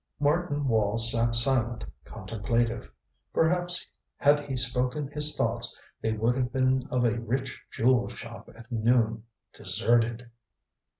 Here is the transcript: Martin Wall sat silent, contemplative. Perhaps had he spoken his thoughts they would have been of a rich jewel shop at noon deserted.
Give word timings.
Martin 0.19 0.67
Wall 0.67 0.97
sat 0.97 1.35
silent, 1.35 1.83
contemplative. 2.05 2.89
Perhaps 3.33 3.85
had 4.17 4.39
he 4.39 4.55
spoken 4.55 5.07
his 5.09 5.37
thoughts 5.37 5.79
they 6.01 6.11
would 6.13 6.35
have 6.35 6.51
been 6.51 6.87
of 6.89 7.05
a 7.05 7.19
rich 7.21 7.61
jewel 7.71 8.09
shop 8.09 8.49
at 8.55 8.71
noon 8.71 9.25
deserted. 9.53 10.31